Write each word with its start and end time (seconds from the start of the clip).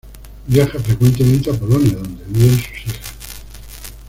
Viaja 0.47 0.79
frecuentemente 0.79 1.51
a 1.51 1.53
Polonia, 1.53 1.93
donde 1.97 2.23
viven 2.25 2.57
sus 2.57 2.85
hijas. 2.87 3.15